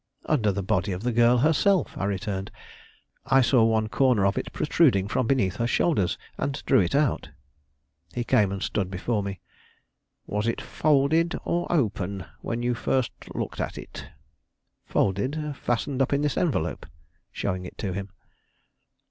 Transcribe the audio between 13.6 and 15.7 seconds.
at it?" "Folded;